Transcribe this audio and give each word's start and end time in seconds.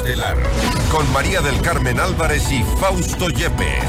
Estelar, 0.00 0.38
con 0.90 1.12
María 1.12 1.42
del 1.42 1.60
Carmen 1.60 2.00
Álvarez 2.00 2.50
y 2.50 2.62
Fausto 2.80 3.28
Yepes. 3.28 3.84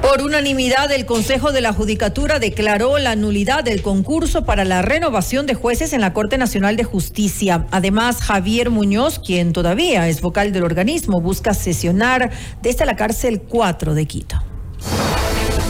Por 0.00 0.22
unanimidad, 0.22 0.90
el 0.92 1.04
Consejo 1.04 1.52
de 1.52 1.60
la 1.60 1.74
Judicatura 1.74 2.38
declaró 2.38 2.96
la 2.96 3.16
nulidad 3.16 3.64
del 3.64 3.82
concurso 3.82 4.46
para 4.46 4.64
la 4.64 4.80
renovación 4.80 5.46
de 5.46 5.54
jueces 5.54 5.92
en 5.92 6.00
la 6.00 6.14
Corte 6.14 6.38
Nacional 6.38 6.76
de 6.76 6.84
Justicia. 6.84 7.66
Además, 7.70 8.22
Javier 8.22 8.70
Muñoz, 8.70 9.18
quien 9.18 9.52
todavía 9.52 10.08
es 10.08 10.22
vocal 10.22 10.52
del 10.52 10.64
organismo, 10.64 11.20
busca 11.20 11.52
sesionar 11.52 12.30
desde 12.62 12.86
la 12.86 12.96
cárcel 12.96 13.42
4 13.42 13.94
de 13.94 14.06
Quito. 14.06 14.36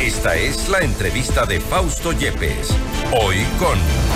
Esta 0.00 0.36
es 0.36 0.68
la 0.68 0.78
entrevista 0.78 1.44
de 1.44 1.58
Fausto 1.60 2.12
Yepes. 2.12 2.68
Hoy 3.20 3.38
con... 3.58 4.11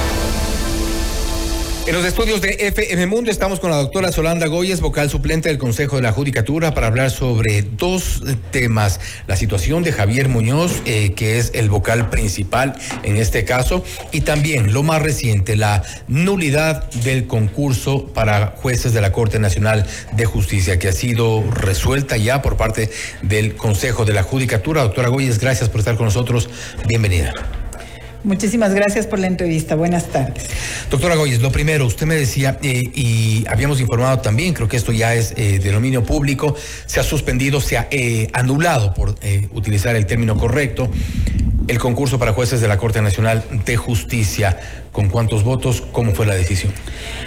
En 1.87 1.95
los 1.95 2.05
estudios 2.05 2.41
de 2.41 2.57
FM 2.59 3.07
Mundo 3.07 3.31
estamos 3.31 3.61
con 3.61 3.71
la 3.71 3.77
doctora 3.77 4.11
Solanda 4.11 4.49
Goyes, 4.49 4.81
vocal 4.81 5.09
suplente 5.09 5.49
del 5.49 5.57
Consejo 5.57 5.95
de 5.95 6.03
la 6.03 6.11
Judicatura, 6.11 6.75
para 6.75 6.89
hablar 6.89 7.13
sobre 7.13 7.63
dos 7.63 8.25
temas. 8.51 8.99
La 9.29 9.37
situación 9.37 9.85
de 9.85 9.93
Javier 9.93 10.29
Muñoz, 10.29 10.83
eh, 10.85 11.13
que 11.15 11.39
es 11.39 11.53
el 11.55 11.71
vocal 11.71 12.11
principal 12.11 12.75
en 13.05 13.19
este 13.19 13.45
caso, 13.45 13.85
y 14.11 14.23
también 14.23 14.73
lo 14.73 14.83
más 14.83 15.01
reciente, 15.01 15.55
la 15.55 15.85
nulidad 16.09 16.91
del 16.91 17.29
concurso 17.29 18.09
para 18.09 18.49
jueces 18.57 18.93
de 18.93 19.01
la 19.01 19.13
Corte 19.13 19.39
Nacional 19.39 19.87
de 20.11 20.25
Justicia, 20.25 20.81
que 20.81 20.89
ha 20.89 20.93
sido 20.93 21.49
resuelta 21.53 22.17
ya 22.17 22.43
por 22.43 22.57
parte 22.57 22.91
del 23.23 23.55
Consejo 23.55 24.05
de 24.05 24.13
la 24.13 24.25
Judicatura. 24.25 24.83
Doctora 24.83 25.07
Goyes, 25.07 25.39
gracias 25.39 25.69
por 25.69 25.79
estar 25.79 25.97
con 25.97 26.07
nosotros. 26.07 26.51
Bienvenida. 26.89 27.33
Muchísimas 28.25 28.75
gracias 28.75 29.07
por 29.07 29.19
la 29.19 29.27
entrevista. 29.27 29.75
Buenas 29.75 30.07
tardes. 30.07 30.45
Doctora 30.91 31.15
Goyes, 31.15 31.41
lo 31.41 31.51
primero, 31.51 31.87
usted 31.87 32.07
me 32.07 32.15
decía, 32.15 32.59
eh, 32.63 32.83
y 32.95 33.45
habíamos 33.49 33.81
informado 33.81 34.21
también, 34.21 34.55
creo 34.55 34.69
que 34.69 34.77
esto 34.77 34.93
ya 34.93 35.15
es 35.15 35.33
eh, 35.37 35.59
de 35.59 35.73
dominio 35.73 36.05
público, 36.05 36.55
se 36.87 37.01
ha 37.01 37.03
suspendido, 37.03 37.61
se 37.61 37.77
ha 37.79 37.89
eh, 37.91 38.29
anulado, 38.33 38.95
por 38.95 39.17
utilizar 39.53 39.97
el 39.97 40.07
término 40.07 40.37
correcto, 40.37 40.91
el 41.69 41.79
concurso 41.79 42.19
para 42.19 42.33
jueces 42.33 42.61
de 42.61 42.69
la 42.69 42.79
Corte 42.79 43.03
Nacional 43.03 43.45
de 43.65 43.77
Justicia. 43.77 44.59
¿Con 44.93 45.11
cuántos 45.11 45.45
votos? 45.45 45.83
¿Cómo 45.93 46.13
fue 46.13 46.25
la 46.25 46.35
decisión? 46.35 46.73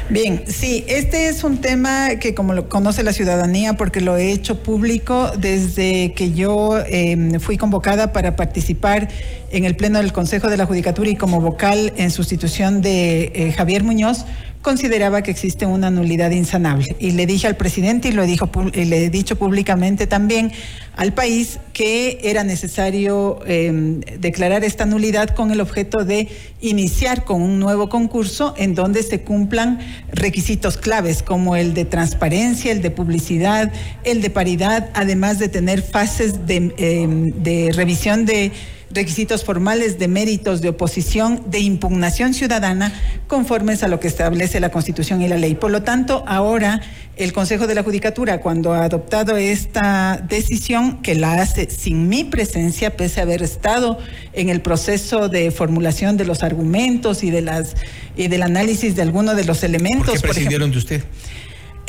Bien, 0.09 0.43
sí, 0.47 0.85
este 0.87 1.27
es 1.27 1.43
un 1.43 1.61
tema 1.61 2.15
que 2.15 2.33
como 2.33 2.53
lo 2.53 2.67
conoce 2.67 3.03
la 3.03 3.13
ciudadanía 3.13 3.73
porque 3.73 4.01
lo 4.01 4.17
he 4.17 4.31
hecho 4.31 4.63
público 4.63 5.31
desde 5.37 6.13
que 6.13 6.31
yo 6.33 6.79
em, 6.87 7.39
fui 7.39 7.57
convocada 7.57 8.11
para 8.11 8.35
participar 8.35 9.09
en 9.51 9.65
el 9.65 9.75
Pleno 9.75 9.99
del 9.99 10.13
Consejo 10.13 10.49
de 10.49 10.57
la 10.57 10.65
Judicatura 10.65 11.09
y 11.09 11.15
como 11.15 11.41
vocal 11.41 11.93
en 11.97 12.09
sustitución 12.09 12.81
de 12.81 13.31
eh, 13.35 13.53
Javier 13.55 13.83
Muñoz 13.83 14.25
consideraba 14.61 15.21
que 15.21 15.31
existe 15.31 15.65
una 15.65 15.89
nulidad 15.89 16.31
insanable. 16.31 16.95
Y 16.99 17.11
le 17.11 17.25
dije 17.25 17.47
al 17.47 17.55
presidente 17.55 18.09
y 18.09 18.11
lo 18.11 18.25
dijo, 18.25 18.49
le 18.73 19.05
he 19.05 19.09
dicho 19.09 19.37
públicamente 19.37 20.05
también 20.05 20.51
al 20.97 21.13
país 21.13 21.59
que 21.71 22.19
era 22.23 22.43
necesario 22.43 23.39
em, 23.45 24.01
declarar 24.19 24.65
esta 24.65 24.85
nulidad 24.85 25.29
con 25.29 25.51
el 25.51 25.61
objeto 25.61 26.03
de 26.03 26.27
iniciar 26.59 27.23
con 27.23 27.41
un 27.41 27.57
nuevo 27.57 27.87
concurso 27.87 28.53
en 28.57 28.75
donde 28.75 29.01
se 29.03 29.21
cumplan 29.21 29.79
requisitos 30.11 30.75
claves 30.75 31.23
como 31.23 31.55
el 31.55 31.73
de 31.73 31.85
transparencia, 31.85 32.73
el 32.73 32.81
de 32.81 32.91
publicidad, 32.91 33.71
el 34.03 34.21
de 34.21 34.29
paridad, 34.29 34.89
además 34.93 35.39
de 35.39 35.47
tener 35.47 35.81
fases 35.81 36.45
de, 36.45 36.73
em, 36.77 37.25
de 37.27 37.71
revisión 37.73 38.25
de 38.25 38.51
requisitos 38.91 39.43
formales 39.43 39.99
de 39.99 40.07
méritos 40.07 40.61
de 40.61 40.69
oposición 40.69 41.43
de 41.47 41.59
impugnación 41.59 42.33
ciudadana 42.33 42.93
conformes 43.27 43.83
a 43.83 43.87
lo 43.87 43.99
que 43.99 44.07
establece 44.07 44.59
la 44.59 44.71
Constitución 44.71 45.21
y 45.21 45.27
la 45.27 45.37
ley. 45.37 45.55
Por 45.55 45.71
lo 45.71 45.83
tanto, 45.83 46.23
ahora 46.27 46.81
el 47.15 47.33
Consejo 47.33 47.67
de 47.67 47.75
la 47.75 47.83
Judicatura, 47.83 48.39
cuando 48.39 48.73
ha 48.73 48.85
adoptado 48.85 49.35
esta 49.37 50.23
decisión, 50.27 51.01
que 51.01 51.15
la 51.15 51.41
hace 51.41 51.69
sin 51.69 52.07
mi 52.07 52.23
presencia, 52.23 52.95
pese 52.95 53.19
a 53.19 53.23
haber 53.23 53.43
estado 53.43 53.99
en 54.33 54.49
el 54.49 54.61
proceso 54.61 55.27
de 55.27 55.51
formulación 55.51 56.15
de 56.15 56.25
los 56.25 56.43
argumentos 56.43 57.23
y 57.23 57.29
de 57.29 57.41
las 57.41 57.75
y 58.15 58.27
del 58.27 58.43
análisis 58.43 58.95
de 58.95 59.01
algunos 59.01 59.35
de 59.35 59.45
los 59.45 59.63
elementos. 59.63 60.07
¿Por 60.07 60.15
qué 60.15 60.21
prescindieron 60.21 60.71
de 60.71 60.77
usted? 60.77 61.03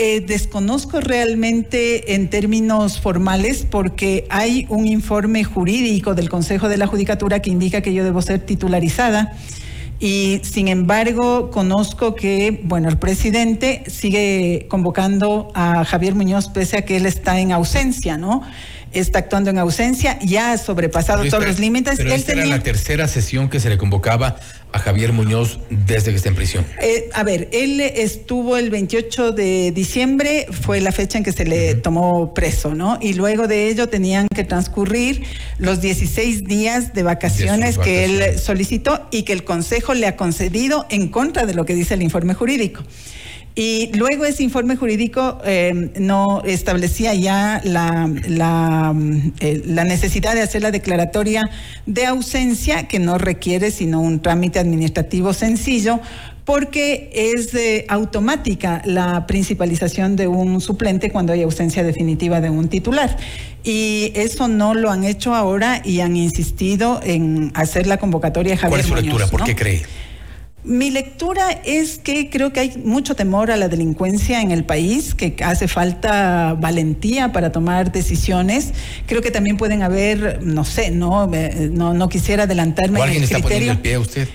Eh, 0.03 0.23
desconozco 0.23 1.03
realmente 1.03 2.15
en 2.15 2.31
términos 2.31 2.99
formales 2.99 3.67
porque 3.71 4.27
hay 4.31 4.65
un 4.71 4.87
informe 4.87 5.45
jurídico 5.45 6.15
del 6.15 6.31
Consejo 6.31 6.71
de 6.71 6.79
la 6.79 6.87
Judicatura 6.87 7.43
que 7.43 7.51
indica 7.51 7.83
que 7.83 7.93
yo 7.93 8.03
debo 8.03 8.23
ser 8.23 8.39
titularizada. 8.41 9.37
Y 9.99 10.41
sin 10.43 10.69
embargo, 10.69 11.51
conozco 11.51 12.15
que, 12.15 12.63
bueno, 12.65 12.89
el 12.89 12.97
presidente 12.97 13.83
sigue 13.89 14.65
convocando 14.71 15.53
a 15.55 15.85
Javier 15.85 16.15
Muñoz 16.15 16.49
pese 16.49 16.79
a 16.79 16.87
que 16.87 16.97
él 16.97 17.05
está 17.05 17.39
en 17.39 17.53
ausencia, 17.53 18.17
¿no? 18.17 18.41
Está 18.93 19.21
actuando 19.21 19.51
en 19.51 19.59
ausencia, 19.59 20.19
ya 20.21 20.53
ha 20.53 20.59
sobrepasado 20.59 21.25
todos 21.25 21.47
los 21.47 21.59
límites. 21.59 21.97
Pero 21.97 22.13
esta 22.13 22.33
era 22.33 22.47
la 22.47 22.63
tercera 22.63 23.09
sesión 23.09 23.49
que 23.49 23.61
se 23.61 23.69
le 23.69 23.79
convocaba 23.79 24.37
a 24.73 24.79
Javier 24.79 25.13
Muñoz 25.13 25.59
desde 25.71 26.11
que 26.11 26.17
está 26.17 26.29
en 26.29 26.35
prisión. 26.37 26.65
Eh, 26.81 27.09
a 27.13 27.23
ver, 27.23 27.49
él 27.53 27.81
estuvo 27.81 28.57
el 28.57 28.71
28 28.71 29.33
de 29.33 29.73
diciembre, 29.73 30.47
fue 30.51 30.81
la 30.81 30.93
fecha 30.93 31.19
en 31.19 31.25
que 31.25 31.33
se 31.33 31.45
le 31.45 31.75
tomó 31.75 32.35
preso, 32.35 32.75
¿no? 32.75 32.99
Y 33.01 33.15
luego 33.15 33.49
de 33.49 33.69
ello 33.69 33.89
tenían 33.89 34.29
que 34.29 34.45
transcurrir 34.45 35.25
los 35.59 35.81
16 35.81 36.45
días 36.45 36.95
de 36.95 37.03
vacaciones 37.03 37.79
que 37.79 38.05
él 38.05 38.39
solicitó 38.39 39.09
y 39.11 39.25
que 39.25 39.33
el 39.33 39.45
Consejo 39.45 39.95
le 39.95 40.07
ha 40.07 40.17
concedido 40.17 40.87
en 40.91 41.09
contra 41.09 41.47
de 41.47 41.55
lo 41.55 41.65
que 41.65 41.75
dice 41.75 41.95
el 41.95 42.03
informe 42.03 42.35
jurídico. 42.35 42.83
Y 43.55 43.91
luego 43.95 44.25
ese 44.25 44.45
informe 44.45 44.77
jurídico 44.77 45.39
eh, 45.45 45.91
no 45.99 46.43
establecía 46.45 47.15
ya 47.15 47.61
la, 47.65 48.09
la, 48.29 48.95
eh, 49.41 49.63
la, 49.67 49.85
necesidad 49.85 50.35
de 50.35 50.43
hacer 50.43 50.63
la 50.63 50.71
declaratoria 50.71 51.51
de 51.85 52.07
ausencia, 52.07 52.87
que 52.87 53.01
no 53.01 53.19
requiere 53.19 53.73
sino 53.73 54.01
un 54.01 54.21
trámite 54.21 54.61
administrativo 54.61 55.33
sencillo, 55.33 56.01
porque 56.45 57.11
es 57.13 57.53
eh, 57.55 57.87
automática 57.89 58.83
la 58.85 59.27
principalización 59.27 60.17
de 60.17 60.29
un 60.29 60.61
suplente 60.61 61.11
cuando 61.11 61.33
hay 61.33 61.43
ausencia 61.43 61.83
definitiva 61.83 62.41
de 62.41 62.51
un 62.51 62.69
titular. 62.69 63.17
Y 63.65 64.13
eso 64.15 64.49
no 64.49 64.75
lo 64.75 64.91
han 64.91 65.05
hecho 65.05 65.35
ahora 65.35 65.83
y 65.85 66.01
han 66.01 66.17
insistido 66.17 67.01
en 67.03 67.51
hacer 67.55 67.87
la 67.87 67.99
convocatoria 67.99 68.57
Javier 68.57 68.71
¿Cuál 68.71 68.81
es 68.81 68.87
su 68.87 68.95
lectura? 68.95 69.27
¿Por 69.27 69.45
qué 69.45 69.55
cree? 69.57 69.83
Mi 70.63 70.91
lectura 70.91 71.51
es 71.65 71.99
que 71.99 72.29
creo 72.29 72.53
que 72.53 72.61
hay 72.61 72.83
mucho 72.85 73.15
temor 73.15 73.51
a 73.51 73.57
la 73.57 73.69
delincuencia 73.69 74.43
en 74.43 74.51
el 74.51 74.65
país, 74.65 75.15
que 75.15 75.35
hace 75.43 75.69
falta 75.69 76.55
valentía 76.59 77.33
para 77.33 77.51
tomar 77.51 77.93
decisiones. 77.93 78.73
Creo 79.07 79.23
que 79.23 79.31
también 79.31 79.57
pueden 79.57 79.83
haber, 79.83 80.43
no 80.43 80.65
sé, 80.65 80.91
no, 80.91 81.33
eh, 81.33 81.71
no, 81.73 81.95
no 81.95 82.09
quisiera 82.11 82.43
adelantarme. 82.43 83.01
¿O 83.01 83.03
alguien 83.03 83.23
está 83.23 83.39
poniendo 83.39 83.73
el 83.73 83.79
pie 83.79 83.95
a 83.95 84.01
usted? 84.01 84.29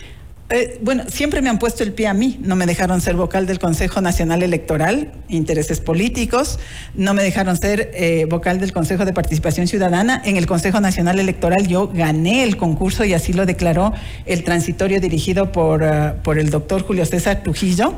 Eh, 0.52 0.78
bueno, 0.82 1.06
siempre 1.08 1.42
me 1.42 1.50
han 1.50 1.58
puesto 1.58 1.82
el 1.82 1.92
pie 1.94 2.08
a 2.08 2.14
mí. 2.14 2.38
No 2.40 2.56
me 2.56 2.68
dejaron 2.68 3.02
ser 3.02 3.16
vocal 3.16 3.48
del 3.48 3.58
Consejo 3.58 4.00
Nacional 4.02 4.44
Electoral, 4.44 5.12
intereses 5.28 5.80
políticos. 5.80 6.60
No 6.94 7.16
me 7.16 7.24
dejaron 7.24 7.58
ser 7.58 7.90
eh, 7.96 8.26
vocal 8.30 8.60
del 8.60 8.72
Consejo 8.72 9.06
de 9.06 9.14
Participación 9.14 9.68
Ciudadana. 9.68 10.22
En 10.24 10.38
el 10.38 10.46
Consejo 10.46 10.80
Nacional 10.80 11.20
Electoral 11.20 11.68
yo 11.68 11.88
gané 11.88 12.44
el 12.44 12.58
concurso 12.58 13.04
y 13.06 13.16
así 13.16 13.34
lo 13.34 13.48
declaró 13.48 13.94
el 14.28 14.44
transitorio 14.44 15.02
dirigido 15.02 15.52
por, 15.52 15.82
eh, 15.82 16.14
por 16.24 16.38
el 16.38 16.52
doctor 16.52 16.84
Julio 16.84 17.06
César 17.08 17.42
Trujillo 17.42 17.96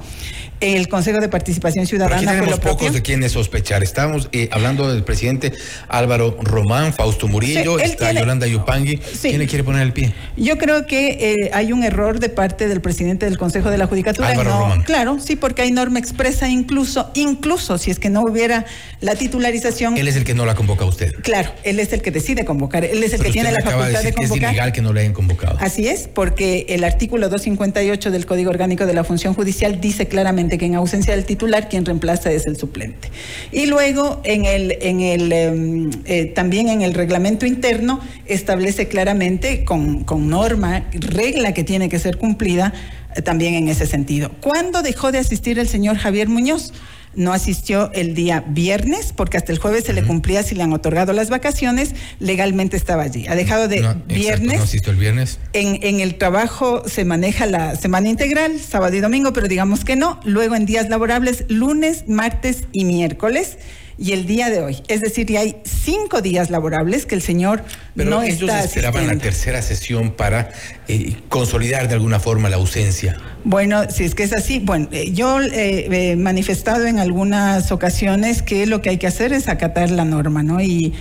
el 0.60 0.88
Consejo 0.88 1.20
de 1.20 1.30
Participación 1.30 1.86
Ciudadana. 1.86 2.18
Pero 2.18 2.32
aquí 2.32 2.40
tenemos 2.40 2.60
pocos 2.60 2.94
de 2.94 3.02
quienes 3.02 3.32
sospechar. 3.32 3.84
Estamos 3.84 4.30
eh, 4.32 4.50
hablando 4.52 4.92
del 4.92 5.04
presidente 5.04 5.54
Álvaro 5.88 6.38
Román, 6.42 6.94
Fausto 6.94 7.28
Murillo, 7.28 7.80
está 7.80 8.12
Yolanda 8.12 8.48
Yupangui. 8.48 8.98
¿Quién 9.22 9.40
le 9.40 9.48
quiere 9.48 9.64
poner 9.64 9.84
el 9.84 9.94
pie? 9.94 10.14
Yo 10.36 10.58
creo 10.58 10.86
que 10.86 11.34
eh, 11.34 11.52
hay 11.54 11.74
un 11.74 11.84
error 11.84 12.20
de 12.20 12.30
parte 12.30 12.68
del 12.68 12.82
presidente 12.82 13.26
del 13.26 13.38
Consejo 13.38 13.70
de 13.70 13.78
la 13.78 13.88
Judicatura. 13.88 14.30
Álvaro 14.30 14.60
Román. 14.60 14.84
Claro, 14.84 15.20
sí, 15.20 15.36
porque 15.36 15.62
hay 15.62 15.72
norma 15.72 16.00
expresa 16.00 16.50
incluso, 16.50 17.12
incluso 17.14 17.78
si 17.78 17.92
es 17.92 18.00
que 18.00 18.10
no 18.10 18.22
hubiera 18.22 18.66
la 19.02 19.16
titularización. 19.16 19.98
Él 19.98 20.08
es 20.08 20.16
el 20.16 20.24
que 20.24 20.34
no 20.34 20.46
la 20.46 20.56
convoca 20.56 20.86
a 20.86 20.88
usted. 20.88 21.14
Claro, 21.22 21.52
él 21.64 21.80
es 21.80 21.94
el 21.94 22.02
que 22.02 22.12
decide 22.12 22.46
convocar, 22.46 22.84
él 22.84 23.04
es 23.04 23.14
el 23.14 23.22
que 23.22 23.32
tiene 23.32 23.52
la 23.52 23.62
facultad 23.62 24.02
de, 24.02 24.14
convocar. 24.14 24.38
es 24.38 24.52
ilegal 24.52 24.72
que 24.72 24.82
no 24.82 24.94
le 24.94 25.02
hayan 25.02 25.14
convocado. 25.14 25.58
Así 25.60 25.88
es, 25.88 26.08
porque 26.08 26.66
el 26.70 26.84
artículo 26.84 27.30
258 27.30 28.12
del 28.12 28.26
Código 28.26 28.50
Orgánico 28.50 28.86
de 28.86 28.94
la 28.94 29.04
Función 29.04 29.34
Judicial 29.34 29.80
dice 29.80 30.08
claramente 30.08 30.47
que 30.56 30.66
en 30.66 30.76
ausencia 30.76 31.16
del 31.16 31.26
titular 31.26 31.68
quien 31.68 31.84
reemplaza 31.84 32.32
es 32.32 32.46
el 32.46 32.56
suplente. 32.58 33.10
Y 33.52 33.66
luego 33.66 34.22
en 34.24 34.46
el, 34.46 34.78
en 34.82 35.02
el 35.02 35.32
em, 35.32 35.90
eh, 36.06 36.26
también 36.26 36.70
en 36.70 36.84
el 36.84 36.94
reglamento 36.94 37.46
interno 37.46 38.00
establece 38.26 38.88
claramente 38.88 39.66
con, 39.66 40.04
con 40.04 40.30
norma, 40.30 40.86
regla 40.94 41.54
que 41.54 41.64
tiene 41.64 41.90
que 41.90 42.00
ser 42.00 42.18
cumplida 42.18 42.74
eh, 43.16 43.22
también 43.22 43.56
en 43.56 43.68
ese 43.68 43.88
sentido. 43.88 44.32
¿Cuándo 44.42 44.82
dejó 44.84 45.12
de 45.12 45.18
asistir 45.18 45.60
el 45.60 45.68
señor 45.68 45.98
Javier 45.98 46.30
Muñoz? 46.30 46.72
No 47.16 47.34
asistió 47.34 47.92
el 47.94 48.14
día 48.14 48.44
viernes, 48.48 49.14
porque 49.14 49.38
hasta 49.38 49.52
el 49.52 49.58
jueves 49.58 49.86
se 49.86 49.94
le 49.94 50.04
cumplía 50.04 50.44
si 50.44 50.56
le 50.56 50.64
han 50.64 50.74
otorgado 50.74 51.14
las 51.14 51.30
vacaciones, 51.30 51.96
legalmente 52.20 52.78
estaba 52.78 53.04
allí. 53.04 53.28
Ha 53.28 53.36
dejado 53.36 53.68
de 53.68 53.96
viernes. 54.08 54.58
no 54.58 54.64
asistió 54.64 54.92
el 54.92 55.00
viernes. 55.00 55.40
En, 55.54 55.80
en 55.82 56.00
el 56.00 56.16
trabajo 56.16 56.84
se 56.88 57.06
maneja 57.06 57.46
la 57.46 57.76
semana 57.76 58.10
integral, 58.10 58.60
sábado 58.60 58.96
y 58.96 59.00
domingo, 59.00 59.34
pero 59.34 59.48
digamos 59.48 59.84
que 59.84 59.96
no. 59.96 60.20
Luego 60.24 60.56
en 60.56 60.66
días 60.66 60.90
laborables, 60.90 61.46
lunes, 61.50 62.08
martes 62.08 62.66
y 62.72 62.86
miércoles 62.86 63.58
y 63.98 64.12
el 64.12 64.26
día 64.26 64.50
de 64.50 64.62
hoy. 64.62 64.78
Es 64.88 65.02
decir, 65.02 65.28
ya 65.28 65.42
hay 65.42 65.58
cinco 65.64 66.22
días 66.22 66.50
laborables 66.50 67.06
que 67.06 67.16
el 67.16 67.22
señor 67.22 67.64
Pero 67.96 68.10
no 68.10 68.22
ellos 68.22 68.42
está 68.42 68.64
esperaban 68.64 69.08
la 69.08 69.18
tercera 69.18 69.62
sesión 69.62 70.12
para 70.12 70.52
eh, 70.88 71.16
consolidar 71.30 71.88
de 71.88 71.96
alguna 71.96 72.20
forma 72.20 72.50
la 72.50 72.58
ausencia. 72.58 73.18
Bueno, 73.44 73.90
si 73.90 74.04
es 74.04 74.14
que 74.14 74.24
es 74.24 74.34
así, 74.34 74.60
bueno, 74.60 74.88
eh, 74.92 75.12
yo 75.14 75.42
eh, 75.42 76.12
he 76.12 76.16
manifestado 76.16 76.86
en 76.86 77.00
algunas 77.00 77.72
ocasiones 77.72 78.42
que 78.42 78.66
lo 78.66 78.82
que 78.82 78.90
hay 78.90 78.98
que 78.98 79.08
hacer 79.08 79.34
es 79.34 79.48
acatar 79.48 79.90
la 79.90 80.06
norma, 80.06 80.44
¿no? 80.44 80.62
Y 80.62 80.94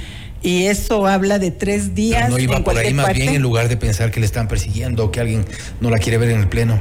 y 0.43 0.67
eso 0.67 1.07
habla 1.07 1.41
de 1.41 1.51
tres 1.51 1.95
días. 1.95 2.31
No 2.31 2.39
iba 2.39 2.63
por 2.63 2.77
ahí 2.77 2.95
más 2.95 3.13
bien 3.15 3.35
en 3.35 3.43
lugar 3.43 3.69
de 3.69 3.77
pensar 3.77 4.13
que 4.13 4.21
le 4.21 4.27
están 4.27 4.47
persiguiendo 4.47 5.07
o 5.07 5.11
que 5.11 5.19
alguien 5.19 5.45
no 5.81 5.91
la 5.91 5.99
quiere 5.99 6.19
ver 6.19 6.31
en 6.31 6.41
el 6.41 6.49
pleno. 6.49 6.81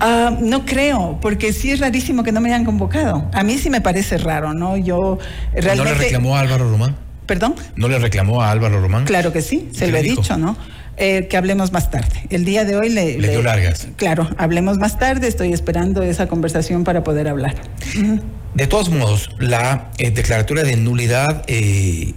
Uh, 0.00 0.44
no 0.44 0.66
creo, 0.66 1.18
porque 1.22 1.52
sí 1.52 1.70
es 1.70 1.80
rarísimo 1.80 2.22
que 2.22 2.32
no 2.32 2.40
me 2.40 2.50
hayan 2.50 2.64
convocado. 2.64 3.28
A 3.32 3.42
mí 3.42 3.56
sí 3.58 3.70
me 3.70 3.80
parece 3.80 4.18
raro, 4.18 4.52
¿no? 4.52 4.76
Yo 4.76 5.18
realmente... 5.52 5.76
¿No 5.76 5.84
le 5.84 5.94
reclamó 5.94 6.36
a 6.36 6.40
Álvaro 6.40 6.70
Román? 6.70 6.96
¿Perdón? 7.24 7.54
¿No 7.74 7.88
le 7.88 7.98
reclamó 7.98 8.42
a 8.42 8.50
Álvaro 8.50 8.80
Román? 8.80 9.04
Claro 9.04 9.32
que 9.32 9.42
sí, 9.42 9.68
se 9.72 9.88
lo 9.88 9.96
he 9.96 10.02
dicho, 10.02 10.36
¿no? 10.36 10.56
Eh, 10.98 11.26
que 11.28 11.36
hablemos 11.36 11.72
más 11.72 11.90
tarde. 11.90 12.26
El 12.30 12.44
día 12.44 12.64
de 12.64 12.76
hoy 12.76 12.88
le, 12.88 13.18
le, 13.18 13.28
dio 13.28 13.42
largas. 13.42 13.88
Claro, 13.96 14.28
hablemos 14.38 14.78
más 14.78 14.98
tarde. 14.98 15.28
Estoy 15.28 15.52
esperando 15.52 16.02
esa 16.02 16.26
conversación 16.26 16.84
para 16.84 17.04
poder 17.04 17.28
hablar. 17.28 17.54
De 18.56 18.66
todos 18.66 18.88
modos, 18.88 19.28
la 19.38 19.90
eh, 19.98 20.10
declaratoria 20.10 20.64
de 20.64 20.76
nulidad 20.76 21.44
eh, 21.46 22.14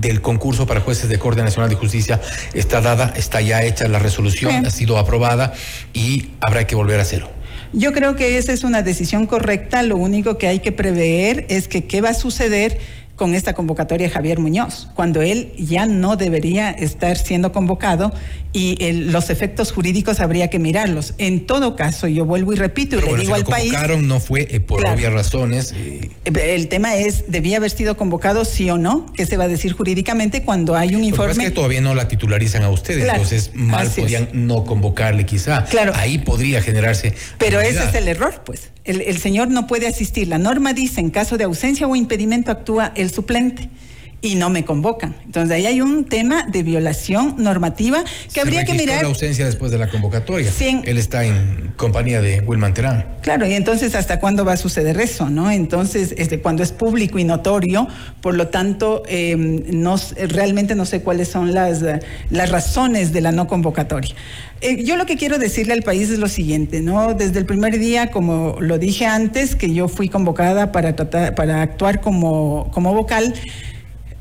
del 0.00 0.22
concurso 0.22 0.66
para 0.66 0.80
jueces 0.80 1.10
de 1.10 1.18
Corte 1.18 1.42
Nacional 1.42 1.68
de 1.68 1.76
Justicia 1.76 2.22
está 2.54 2.80
dada, 2.80 3.12
está 3.16 3.42
ya 3.42 3.62
hecha 3.62 3.86
la 3.86 3.98
resolución, 3.98 4.64
ha 4.64 4.70
sido 4.70 4.96
aprobada 4.96 5.52
y 5.92 6.30
habrá 6.40 6.66
que 6.66 6.74
volver 6.74 7.00
a 7.00 7.02
hacerlo. 7.02 7.28
Yo 7.74 7.92
creo 7.92 8.16
que 8.16 8.38
esa 8.38 8.54
es 8.54 8.64
una 8.64 8.80
decisión 8.80 9.26
correcta. 9.26 9.82
Lo 9.82 9.98
único 9.98 10.38
que 10.38 10.48
hay 10.48 10.60
que 10.60 10.72
prever 10.72 11.44
es 11.50 11.68
que 11.68 11.84
qué 11.84 12.00
va 12.00 12.10
a 12.10 12.14
suceder 12.14 12.78
con 13.16 13.34
esta 13.34 13.52
convocatoria 13.52 14.08
Javier 14.10 14.38
Muñoz, 14.38 14.88
cuando 14.94 15.22
él 15.22 15.52
ya 15.58 15.86
no 15.86 16.16
debería 16.16 16.70
estar 16.70 17.16
siendo 17.16 17.52
convocado 17.52 18.12
y 18.54 18.92
los 18.92 19.30
efectos 19.30 19.72
jurídicos 19.72 20.20
habría 20.20 20.50
que 20.50 20.58
mirarlos. 20.58 21.14
En 21.18 21.46
todo 21.46 21.74
caso, 21.74 22.06
yo 22.06 22.26
vuelvo 22.26 22.52
y 22.52 22.56
repito 22.56 22.98
y 22.98 23.02
le 23.02 23.16
digo 23.16 23.34
al 23.34 23.44
país. 23.44 23.72
no 24.00 24.20
fue 24.20 24.46
eh, 24.50 24.60
por 24.60 24.86
obvias 24.86 25.12
razones. 25.12 25.72
Eh. 25.74 26.10
El 26.24 26.68
tema 26.68 26.96
es, 26.96 27.24
¿debía 27.28 27.56
haber 27.56 27.70
sido 27.70 27.96
convocado 27.96 28.44
sí 28.44 28.68
o 28.68 28.76
no? 28.76 29.06
¿Qué 29.14 29.24
se 29.24 29.36
va 29.36 29.44
a 29.44 29.48
decir 29.48 29.72
jurídicamente 29.72 30.42
cuando 30.42 30.76
hay 30.76 30.94
un 30.94 31.04
informe? 31.04 31.44
Es 31.44 31.50
que 31.50 31.54
todavía 31.54 31.80
no 31.80 31.94
la 31.94 32.08
titularizan 32.08 32.62
a 32.62 32.70
ustedes, 32.70 33.08
entonces 33.08 33.52
mal 33.54 33.88
podrían 33.88 34.28
no 34.32 34.64
convocarle 34.64 35.24
quizá. 35.24 35.64
Claro. 35.64 35.92
Ahí 35.94 36.18
podría 36.18 36.60
generarse. 36.60 37.14
Pero 37.38 37.60
ese 37.60 37.84
es 37.84 37.94
el 37.94 38.08
error, 38.08 38.42
pues. 38.44 38.70
El, 38.84 39.00
el 39.02 39.18
señor 39.18 39.48
no 39.48 39.66
puede 39.66 39.86
asistir. 39.86 40.28
La 40.28 40.38
norma 40.38 40.72
dice, 40.72 41.00
en 41.00 41.10
caso 41.10 41.38
de 41.38 41.44
ausencia 41.44 41.86
o 41.86 41.94
impedimento 41.94 42.50
actúa 42.50 42.92
el 42.96 43.11
suplente 43.12 43.68
y 44.22 44.36
no 44.36 44.48
me 44.50 44.64
convocan. 44.64 45.16
Entonces 45.24 45.54
ahí 45.54 45.66
hay 45.66 45.80
un 45.80 46.04
tema 46.04 46.44
de 46.44 46.62
violación 46.62 47.34
normativa 47.38 48.04
que 48.32 48.40
habría 48.40 48.64
que 48.64 48.72
mirar. 48.72 49.02
la 49.02 49.08
ausencia 49.08 49.44
después 49.44 49.72
de 49.72 49.78
la 49.78 49.90
convocatoria. 49.90 50.50
Sí. 50.50 50.80
Él 50.84 50.96
está 50.96 51.24
en 51.24 51.72
compañía 51.76 52.22
de 52.22 52.40
Wilman 52.40 52.72
Terán. 52.72 53.04
Claro, 53.20 53.46
y 53.46 53.54
entonces 53.54 53.96
hasta 53.96 54.20
cuándo 54.20 54.44
va 54.44 54.52
a 54.52 54.56
suceder 54.56 55.00
eso, 55.00 55.28
¿no? 55.28 55.50
Entonces, 55.50 56.14
este, 56.16 56.40
cuando 56.40 56.62
es 56.62 56.70
público 56.70 57.18
y 57.18 57.24
notorio, 57.24 57.88
por 58.20 58.34
lo 58.34 58.48
tanto, 58.48 59.02
eh, 59.08 59.36
no, 59.36 59.96
realmente 60.28 60.76
no 60.76 60.86
sé 60.86 61.02
cuáles 61.02 61.28
son 61.28 61.52
las, 61.52 61.82
las 62.30 62.50
razones 62.50 63.12
de 63.12 63.20
la 63.20 63.32
no 63.32 63.48
convocatoria. 63.48 64.14
Eh, 64.60 64.84
yo 64.84 64.96
lo 64.96 65.06
que 65.06 65.16
quiero 65.16 65.38
decirle 65.38 65.72
al 65.72 65.82
país 65.82 66.08
es 66.10 66.20
lo 66.20 66.28
siguiente, 66.28 66.80
¿no? 66.80 67.14
Desde 67.14 67.40
el 67.40 67.46
primer 67.46 67.80
día, 67.80 68.12
como 68.12 68.56
lo 68.60 68.78
dije 68.78 69.06
antes, 69.06 69.56
que 69.56 69.74
yo 69.74 69.88
fui 69.88 70.08
convocada 70.08 70.70
para 70.70 70.94
tratar, 70.94 71.34
para 71.34 71.62
actuar 71.62 72.00
como, 72.00 72.70
como 72.72 72.94
vocal, 72.94 73.34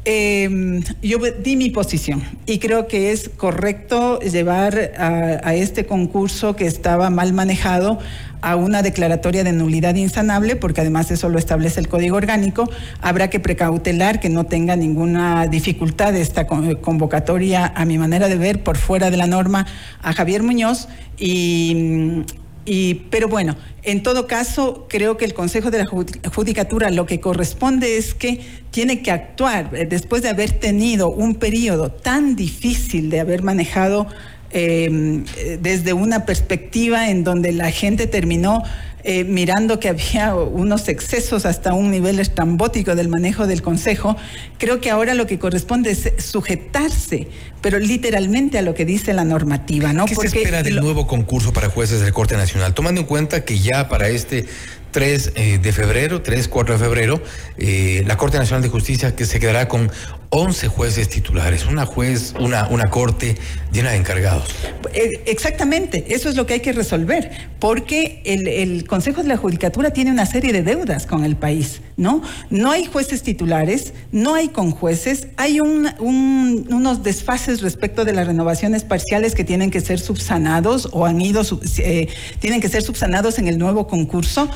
eh, 0.04 0.82
yo 1.04 1.20
di 1.20 1.56
mi 1.56 1.70
posición 1.70 2.24
y 2.48 2.58
creo 2.58 2.88
que 2.88 3.12
es 3.12 3.30
correcto 3.30 4.20
llevar 4.20 4.94
a, 4.98 5.54
este 5.54 5.86
concurso 5.86 6.56
que 6.56 6.66
estaba 6.66 7.12
mal 7.12 7.34
manejado 7.34 8.00
a 8.42 8.56
una 8.56 8.82
declaratoria 8.82 9.44
de 9.44 9.52
nulidad 9.52 9.94
insanable, 9.94 10.56
porque 10.56 10.82
además 10.82 11.12
eso 11.12 11.30
lo 11.30 11.38
establece 11.38 11.80
el 11.80 11.88
Código 11.88 12.18
Orgánico. 12.18 12.68
Habrá 13.00 13.30
que 13.30 13.40
precautelar 13.40 14.20
que 14.20 14.30
no 14.30 14.46
tenga 14.46 14.76
ninguna 14.76 15.46
dificultad 15.46 16.16
esta 16.16 16.48
convocatoria, 16.48 17.72
a 17.76 17.86
mi 17.86 18.00
manera 18.00 18.28
de 18.28 18.38
ver, 18.38 18.64
por 18.64 18.78
fuera 18.78 19.12
de 19.12 19.18
la 19.18 19.28
norma, 19.28 19.68
a 20.02 20.14
Javier 20.14 20.42
Muñoz 20.42 20.88
y 21.20 22.24
y, 22.66 23.06
pero 23.10 23.28
bueno, 23.28 23.56
en 23.84 24.04
todo 24.04 24.28
caso, 24.28 24.86
creo 24.88 25.18
que 25.18 25.26
el 25.26 25.34
Consejo 25.34 25.72
de 25.72 25.80
la 25.80 25.86
Judicatura 25.86 26.92
lo 26.92 27.06
que 27.06 27.20
corresponde 27.20 27.98
es 27.98 28.14
que 28.14 28.42
tiene 28.70 29.02
que 29.02 29.12
actuar 29.12 29.72
eh, 29.74 29.86
después 29.86 30.22
de 30.22 30.30
haber 30.30 30.52
tenido 30.52 31.10
un 31.10 31.36
periodo 31.36 31.92
tan 31.92 32.36
difícil 32.36 33.10
de 33.10 33.20
haber 33.20 33.42
manejado 33.42 34.06
em, 34.52 35.26
eh, 35.38 35.58
desde 35.60 35.94
una 35.94 36.26
perspectiva 36.26 37.10
en 37.10 37.24
donde 37.24 37.52
la 37.52 37.72
gente 37.72 38.06
terminó 38.06 38.64
eh, 39.04 39.24
mirando 39.24 39.80
que 39.80 39.90
había 39.90 40.36
unos 40.36 40.88
excesos 40.88 41.46
hasta 41.46 41.74
un 41.74 41.92
nivel 41.92 42.20
estrambótico 42.20 42.96
del 42.96 43.10
manejo 43.10 43.48
del 43.48 43.62
Consejo, 43.62 44.16
creo 44.58 44.80
que 44.80 44.90
ahora 44.92 45.14
lo 45.14 45.28
que 45.28 45.40
corresponde 45.40 45.92
es 45.92 46.12
sujetarse, 46.24 47.28
pero 47.62 47.80
literalmente 47.80 48.58
a 48.58 48.62
lo 48.62 48.74
que 48.74 48.86
dice 48.86 49.14
la 49.14 49.24
normativa. 49.24 49.94
¿no? 49.94 50.06
¿Qué 50.06 50.16
se 50.16 50.28
espera 50.28 50.64
del 50.64 50.76
nuevo 50.76 51.08
concurso 51.08 51.54
para 51.54 51.70
jueces 51.70 52.02
del 52.02 52.14
Corte 52.14 52.38
Nacional? 52.38 52.74
Tomando 52.74 53.02
en 53.02 53.08
cuenta 53.08 53.44
que 53.46 53.60
ya 53.60 53.88
para 53.90 54.10
este 54.10 54.46
3 54.92 55.34
eh, 55.36 55.60
de 55.62 55.72
febrero, 55.72 56.22
3, 56.22 56.48
4 56.48 56.78
de 56.78 56.84
febrero, 56.84 57.24
eh, 57.58 58.04
la 58.06 58.18
Corte 58.18 58.38
Nacional 58.38 58.62
de 58.62 58.70
Justicia 58.70 59.16
que 59.16 59.26
se 59.26 59.40
quedará 59.40 59.68
con 59.68 59.92
11 60.34 60.70
jueces 60.70 61.10
titulares, 61.10 61.66
una 61.66 61.86
juez, 61.86 62.34
una, 62.40 62.66
una 62.70 62.90
corte 62.90 63.36
llena 63.74 63.92
de 63.92 63.98
encargados. 63.98 64.46
Eh, 64.94 65.24
exactamente, 65.26 66.06
eso 66.16 66.30
es 66.30 66.38
lo 66.38 66.46
que 66.46 66.54
hay 66.54 66.60
que 66.62 66.72
resolver, 66.72 67.50
porque 67.60 68.22
el, 68.24 68.48
el, 68.48 68.88
Consejo 68.88 69.24
de 69.24 69.28
la 69.28 69.36
Judicatura 69.36 69.92
tiene 69.92 70.10
una 70.10 70.26
serie 70.26 70.54
de 70.54 70.64
deudas 70.64 71.06
con 71.06 71.26
el 71.26 71.36
país, 71.36 71.82
¿no? 71.98 72.22
No 72.50 72.72
hay 72.72 72.86
jueces 72.86 73.24
titulares, 73.24 73.94
no 74.14 74.34
hay 74.34 74.48
conjueces, 74.48 75.28
hay 75.36 75.60
un, 75.60 75.90
un, 76.00 76.66
unos 76.72 77.04
desfases 77.04 77.62
respecto 77.62 78.06
de 78.06 78.14
las 78.14 78.26
renovaciones 78.26 78.86
parciales 78.86 79.36
que 79.36 79.44
tienen 79.44 79.70
que 79.70 79.82
ser 79.82 80.00
subsanados 80.00 80.88
o 80.94 81.06
han 81.06 81.20
ido, 81.20 81.42
eh, 81.80 82.08
tienen 82.40 82.62
que 82.62 82.70
ser 82.70 82.84
subsanados 82.84 83.38
en 83.38 83.50
el 83.50 83.58
nuevo 83.58 83.86
concurso. 83.86 84.50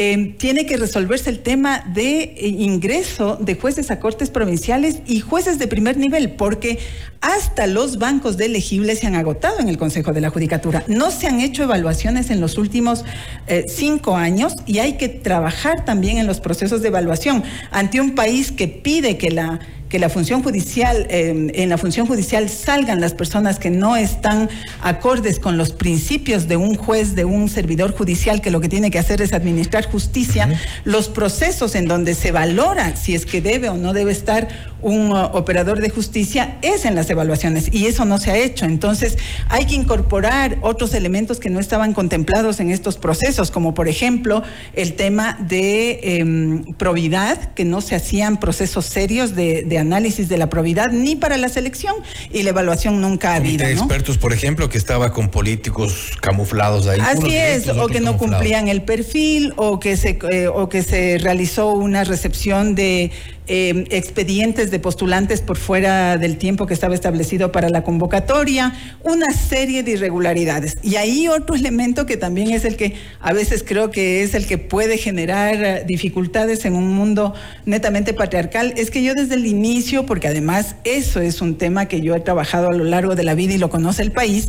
Em, 0.00 0.36
tiene 0.36 0.64
que 0.64 0.76
resolverse 0.76 1.28
el 1.28 1.40
tema 1.40 1.82
de 1.92 2.20
eh, 2.20 2.46
ingreso 2.46 3.36
de 3.40 3.56
jueces 3.56 3.90
a 3.90 3.98
cortes 3.98 4.30
provinciales 4.30 4.98
y 5.08 5.18
jueces 5.18 5.58
de 5.58 5.66
primer 5.66 5.96
nivel, 5.96 6.30
porque 6.30 6.78
hasta 7.20 7.66
los 7.66 7.98
bancos 7.98 8.36
de 8.36 8.44
elegibles 8.44 9.00
se 9.00 9.08
han 9.08 9.16
agotado 9.16 9.58
en 9.58 9.68
el 9.68 9.76
Consejo 9.76 10.12
de 10.12 10.20
la 10.20 10.30
Judicatura. 10.30 10.84
No 10.86 11.10
se 11.10 11.26
han 11.26 11.40
hecho 11.40 11.64
evaluaciones 11.64 12.30
en 12.30 12.40
los 12.40 12.58
últimos 12.58 13.04
eh, 13.48 13.64
cinco 13.66 14.14
años 14.14 14.54
y 14.66 14.78
hay 14.78 14.98
que 14.98 15.08
trabajar 15.08 15.84
también 15.84 16.18
en 16.18 16.28
los 16.28 16.38
procesos 16.38 16.80
de 16.80 16.86
evaluación 16.88 17.42
ante 17.72 18.00
un 18.00 18.14
país 18.14 18.52
que 18.52 18.68
pide 18.68 19.18
que 19.18 19.32
la 19.32 19.58
que 19.88 19.98
la 19.98 20.08
función 20.08 20.42
judicial, 20.42 21.06
eh, 21.08 21.50
en 21.54 21.68
la 21.68 21.78
función 21.78 22.06
judicial 22.06 22.48
salgan 22.48 23.00
las 23.00 23.14
personas 23.14 23.58
que 23.58 23.70
no 23.70 23.96
están 23.96 24.48
acordes 24.82 25.38
con 25.38 25.56
los 25.56 25.72
principios 25.72 26.46
de 26.46 26.56
un 26.56 26.74
juez, 26.74 27.14
de 27.14 27.24
un 27.24 27.48
servidor 27.48 27.96
judicial 27.96 28.40
que 28.40 28.50
lo 28.50 28.60
que 28.60 28.68
tiene 28.68 28.90
que 28.90 28.98
hacer 28.98 29.22
es 29.22 29.32
administrar 29.32 29.86
justicia, 29.90 30.48
los 30.84 31.08
procesos 31.08 31.74
en 31.74 31.86
donde 31.86 32.14
se 32.14 32.32
valora 32.32 32.96
si 32.96 33.14
es 33.14 33.24
que 33.24 33.40
debe 33.40 33.68
o 33.68 33.76
no 33.76 33.92
debe 33.92 34.12
estar 34.12 34.48
un 34.80 35.10
uh, 35.10 35.30
operador 35.32 35.80
de 35.80 35.90
justicia 35.90 36.58
es 36.62 36.84
en 36.84 36.94
las 36.94 37.10
evaluaciones 37.10 37.68
y 37.72 37.86
eso 37.86 38.04
no 38.04 38.18
se 38.18 38.30
ha 38.30 38.36
hecho. 38.36 38.64
Entonces 38.64 39.16
hay 39.48 39.66
que 39.66 39.74
incorporar 39.74 40.58
otros 40.60 40.94
elementos 40.94 41.40
que 41.40 41.50
no 41.50 41.60
estaban 41.60 41.94
contemplados 41.94 42.60
en 42.60 42.70
estos 42.70 42.96
procesos, 42.96 43.50
como 43.50 43.74
por 43.74 43.88
ejemplo 43.88 44.42
el 44.74 44.94
tema 44.94 45.38
de 45.40 46.00
em, 46.02 46.64
probidad, 46.74 47.54
que 47.54 47.64
no 47.64 47.80
se 47.80 47.96
hacían 47.96 48.38
procesos 48.38 48.84
serios 48.86 49.34
de 49.34 49.64
de 49.68 49.77
análisis 49.78 50.28
de 50.28 50.36
la 50.38 50.48
probidad 50.48 50.90
ni 50.90 51.16
para 51.16 51.36
la 51.36 51.48
selección 51.48 51.94
y 52.32 52.42
la 52.42 52.50
evaluación 52.50 53.00
nunca 53.00 53.32
ha 53.32 53.36
habido. 53.36 53.66
De 53.66 53.72
expertos, 53.72 54.18
por 54.18 54.32
ejemplo, 54.32 54.68
que 54.68 54.78
estaba 54.78 55.12
con 55.12 55.30
políticos 55.30 56.12
camuflados 56.20 56.86
ahí. 56.86 57.00
Así 57.00 57.36
es, 57.36 57.68
o 57.68 57.86
que 57.88 58.00
no 58.00 58.18
cumplían 58.18 58.68
el 58.68 58.82
perfil, 58.82 59.52
o 59.56 59.80
que 59.80 59.96
se, 59.96 60.18
eh, 60.30 60.48
o 60.48 60.68
que 60.68 60.82
se 60.82 61.18
realizó 61.18 61.72
una 61.72 62.04
recepción 62.04 62.74
de 62.74 63.10
eh, 63.50 63.86
expedientes 63.90 64.70
de 64.70 64.78
postulantes 64.78 65.40
por 65.40 65.56
fuera 65.56 66.18
del 66.18 66.36
tiempo 66.36 66.66
que 66.66 66.74
estaba 66.74 66.94
establecido 66.94 67.50
para 67.50 67.70
la 67.70 67.82
convocatoria, 67.82 68.74
una 69.02 69.32
serie 69.32 69.82
de 69.82 69.92
irregularidades. 69.92 70.76
Y 70.82 70.96
ahí 70.96 71.28
otro 71.28 71.56
elemento 71.56 72.06
que 72.06 72.16
también 72.16 72.50
es 72.50 72.64
el 72.64 72.76
que 72.76 72.94
a 73.20 73.32
veces 73.32 73.64
creo 73.66 73.90
que 73.90 74.22
es 74.22 74.34
el 74.34 74.46
que 74.46 74.58
puede 74.58 74.98
generar 74.98 75.54
eh, 75.54 75.84
dificultades 75.86 76.64
en 76.64 76.74
un 76.74 76.92
mundo 76.92 77.34
netamente 77.64 78.12
patriarcal, 78.12 78.74
es 78.76 78.90
que 78.90 79.02
yo 79.02 79.14
desde 79.14 79.34
el 79.34 79.46
inicio, 79.46 80.04
porque 80.04 80.28
además 80.28 80.76
eso 80.84 81.20
es 81.20 81.40
un 81.40 81.56
tema 81.56 81.86
que 81.86 82.00
yo 82.02 82.14
he 82.14 82.20
trabajado 82.20 82.68
a 82.68 82.72
lo 82.72 82.84
largo 82.84 83.14
de 83.14 83.24
la 83.24 83.34
vida 83.34 83.54
y 83.54 83.58
lo 83.58 83.70
conoce 83.70 84.02
el 84.02 84.12
país, 84.12 84.48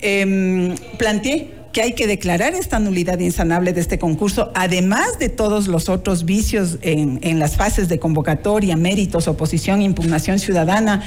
eh, 0.00 0.74
planteé 0.98 1.63
que 1.74 1.82
hay 1.82 1.92
que 1.92 2.06
declarar 2.06 2.54
esta 2.54 2.78
nulidad 2.78 3.18
insanable 3.18 3.72
de 3.72 3.80
este 3.80 3.98
concurso, 3.98 4.52
además 4.54 5.18
de 5.18 5.28
todos 5.28 5.66
los 5.66 5.88
otros 5.88 6.24
vicios 6.24 6.78
en, 6.82 7.18
en 7.22 7.40
las 7.40 7.56
fases 7.56 7.88
de 7.88 7.98
convocatoria, 7.98 8.76
méritos, 8.76 9.26
oposición, 9.26 9.82
impugnación 9.82 10.38
ciudadana 10.38 11.02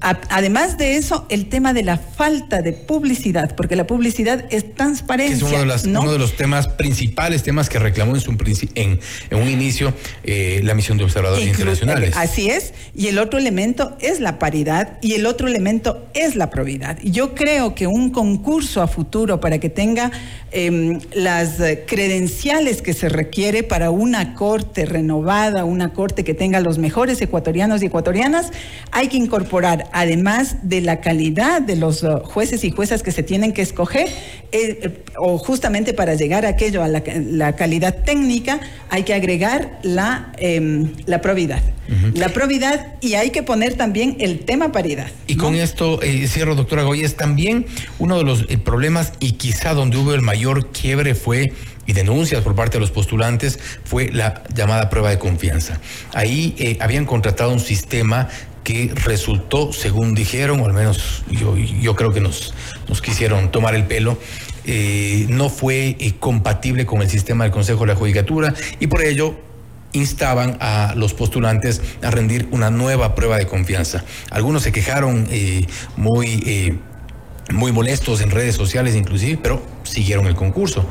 además 0.00 0.78
de 0.78 0.96
eso, 0.96 1.26
el 1.28 1.48
tema 1.48 1.72
de 1.72 1.82
la 1.82 1.98
falta 1.98 2.62
de 2.62 2.72
publicidad, 2.72 3.54
porque 3.56 3.76
la 3.76 3.86
publicidad 3.86 4.44
es 4.50 4.74
transparencia. 4.74 5.36
Es 5.36 5.42
uno 5.42 5.76
de, 5.76 5.98
uno 5.98 6.12
de 6.12 6.18
los 6.18 6.36
temas 6.36 6.68
principales, 6.68 7.42
temas 7.42 7.68
que 7.68 7.78
reclamó 7.78 8.14
en, 8.14 8.20
su, 8.20 8.30
en, 8.74 9.00
en 9.30 9.38
un 9.38 9.48
inicio 9.48 9.92
eh, 10.24 10.60
la 10.64 10.74
misión 10.74 10.98
de 10.98 11.04
observadores 11.04 11.46
internacionales. 11.46 12.14
Así 12.16 12.50
es. 12.50 12.74
Y 12.94 13.08
el 13.08 13.18
otro 13.18 13.38
elemento 13.38 13.96
es 14.00 14.20
la 14.20 14.38
paridad 14.38 14.98
y 15.02 15.14
el 15.14 15.26
otro 15.26 15.48
elemento 15.48 16.06
es 16.14 16.36
la 16.36 16.50
probidad. 16.50 16.98
Yo 17.02 17.34
creo 17.34 17.74
que 17.74 17.86
un 17.86 18.10
concurso 18.10 18.82
a 18.82 18.88
futuro 18.88 19.40
para 19.40 19.58
que 19.58 19.68
tenga 19.68 20.10
em, 20.50 21.00
las 21.12 21.56
credenciales 21.86 22.82
que 22.82 22.92
se 22.92 23.08
requiere 23.08 23.62
para 23.62 23.90
una 23.90 24.34
corte 24.34 24.86
renovada, 24.86 25.64
una 25.64 25.92
corte 25.92 26.24
que 26.24 26.34
tenga 26.34 26.60
los 26.60 26.78
mejores 26.78 27.20
ecuatorianos 27.20 27.82
y 27.82 27.86
ecuatorianas, 27.86 28.52
hay 28.92 29.08
que 29.08 29.16
incorporar 29.16 29.87
además 29.92 30.56
de 30.62 30.80
la 30.80 31.00
calidad 31.00 31.62
de 31.62 31.76
los 31.76 32.02
uh, 32.02 32.20
jueces 32.20 32.64
y 32.64 32.70
juezas 32.70 33.02
que 33.02 33.12
se 33.12 33.22
tienen 33.22 33.52
que 33.52 33.62
escoger, 33.62 34.08
eh, 34.50 34.80
eh, 34.82 35.04
o 35.16 35.38
justamente 35.38 35.92
para 35.92 36.14
llegar 36.14 36.46
a 36.46 36.50
aquello, 36.50 36.82
a 36.82 36.88
la, 36.88 37.56
calidad 37.56 38.04
técnica, 38.04 38.60
hay 38.90 39.02
que 39.02 39.14
agregar 39.14 39.78
la, 39.82 40.32
em, 40.38 40.94
la 41.06 41.20
probidad. 41.20 41.62
La 42.14 42.28
probidad 42.28 42.96
y 43.00 43.14
hay 43.14 43.30
que 43.30 43.42
poner 43.42 43.74
también 43.74 44.16
el 44.20 44.40
tema 44.40 44.72
paridad. 44.72 45.10
Y 45.26 45.36
con 45.36 45.54
esto 45.54 46.02
eh, 46.02 46.28
cierro, 46.28 46.54
doctora 46.54 46.82
Goyes, 46.82 47.16
también 47.16 47.64
uno 47.98 48.18
de 48.18 48.24
los 48.24 48.44
problemas 48.62 49.14
y 49.20 49.32
quizá 49.32 49.72
donde 49.72 49.96
hubo 49.96 50.12
el 50.12 50.20
mayor 50.20 50.70
quiebre 50.70 51.14
fue 51.14 51.54
y 51.86 51.94
denuncias 51.94 52.42
por 52.42 52.54
parte 52.54 52.76
de 52.76 52.80
los 52.80 52.90
postulantes 52.90 53.58
fue 53.84 54.10
la 54.12 54.42
llamada 54.54 54.90
prueba 54.90 55.08
de 55.08 55.18
confianza. 55.18 55.80
Ahí 56.12 56.76
habían 56.78 57.06
contratado 57.06 57.54
un 57.54 57.60
sistema 57.60 58.28
que 58.68 58.92
resultó, 59.02 59.72
según 59.72 60.14
dijeron, 60.14 60.60
o 60.60 60.66
al 60.66 60.74
menos 60.74 61.24
yo, 61.30 61.56
yo 61.56 61.96
creo 61.96 62.12
que 62.12 62.20
nos, 62.20 62.52
nos 62.86 63.00
quisieron 63.00 63.50
tomar 63.50 63.74
el 63.74 63.86
pelo, 63.86 64.18
eh, 64.66 65.24
no 65.30 65.48
fue 65.48 65.96
eh, 65.98 66.16
compatible 66.20 66.84
con 66.84 67.00
el 67.00 67.08
sistema 67.08 67.44
del 67.44 67.50
Consejo 67.50 67.80
de 67.80 67.86
la 67.86 67.94
Judicatura 67.94 68.52
y 68.78 68.88
por 68.88 69.00
ello 69.00 69.34
instaban 69.94 70.58
a 70.60 70.92
los 70.96 71.14
postulantes 71.14 71.80
a 72.02 72.10
rendir 72.10 72.46
una 72.50 72.68
nueva 72.68 73.14
prueba 73.14 73.38
de 73.38 73.46
confianza. 73.46 74.04
Algunos 74.30 74.64
se 74.64 74.70
quejaron 74.70 75.26
eh, 75.30 75.66
muy 75.96 76.78
muy 77.50 77.72
molestos 77.72 78.20
en 78.20 78.30
redes 78.30 78.54
sociales 78.56 78.94
inclusive, 78.94 79.38
pero 79.42 79.62
siguieron 79.82 80.26
el 80.26 80.34
concurso. 80.34 80.86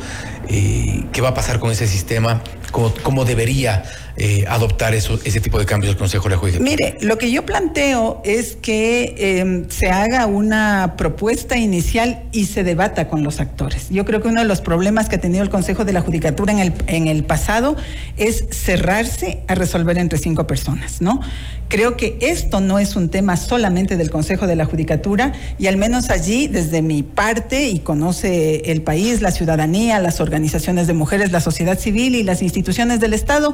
¿Qué 0.47 1.21
va 1.21 1.29
a 1.29 1.33
pasar 1.35 1.59
con 1.59 1.69
ese 1.69 1.85
sistema? 1.87 2.41
¿Cómo, 2.71 2.91
cómo 3.03 3.25
debería 3.25 3.83
eh, 4.19 4.45
adoptar 4.47 4.95
eso, 4.95 5.19
ese 5.23 5.39
tipo 5.39 5.59
de 5.59 5.65
cambios 5.65 5.91
del 5.91 5.97
Consejo 5.97 6.23
de 6.23 6.31
la 6.31 6.37
Judicatura? 6.37 6.69
Mire, 6.69 6.97
lo 7.01 7.19
que 7.19 7.31
yo 7.31 7.45
planteo 7.45 8.21
es 8.25 8.55
que 8.55 9.39
em, 9.39 9.69
se 9.69 9.89
haga 9.89 10.25
una 10.25 10.95
propuesta 10.97 11.55
inicial 11.57 12.23
y 12.31 12.45
se 12.45 12.63
debata 12.63 13.09
con 13.09 13.23
los 13.23 13.39
actores. 13.39 13.89
Yo 13.89 14.05
creo 14.05 14.21
que 14.21 14.29
uno 14.29 14.41
de 14.41 14.47
los 14.47 14.61
problemas 14.61 15.07
que 15.07 15.17
ha 15.17 15.21
tenido 15.21 15.43
el 15.43 15.49
Consejo 15.49 15.85
de 15.85 15.93
la 15.93 16.01
Judicatura 16.01 16.51
en 16.51 16.59
el, 16.59 16.73
en 16.87 17.07
el 17.07 17.25
pasado 17.25 17.75
es 18.17 18.45
cerrarse 18.49 19.43
a 19.47 19.53
resolver 19.53 19.99
entre 19.99 20.17
cinco 20.17 20.47
personas, 20.47 20.99
¿no? 20.99 21.21
Creo 21.69 21.97
que 21.97 22.17
esto 22.21 22.61
no 22.61 22.79
es 22.79 22.95
un 22.95 23.09
tema 23.09 23.35
solamente 23.35 23.97
del 23.97 24.09
Consejo 24.09 24.47
de 24.47 24.55
la 24.55 24.65
Judicatura 24.65 25.33
y 25.59 25.67
al 25.67 25.75
menos 25.75 26.09
allí, 26.09 26.47
desde 26.47 26.81
mi 26.81 27.03
parte, 27.03 27.67
y 27.67 27.79
conoce 27.79 28.71
el 28.71 28.81
país, 28.81 29.21
la 29.21 29.31
ciudadanía, 29.31 29.99
las 29.99 30.21
organizaciones 30.21 30.87
de 30.87 30.93
mujeres, 30.93 31.33
la 31.33 31.41
sociedad 31.41 31.77
civil 31.77 32.15
y 32.15 32.23
las 32.23 32.41
instituciones 32.41 33.01
del 33.01 33.13
Estado, 33.13 33.53